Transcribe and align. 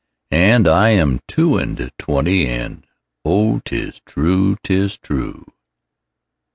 'And 0.31 0.67
I 0.67 0.89
am 0.97 1.19
two 1.27 1.57
and 1.57 1.91
twenty, 1.99 2.47
And 2.47 2.87
oh, 3.23 3.59
'tis 3.63 4.01
true, 4.03 4.57
'tis 4.63 4.97
true. 4.97 5.45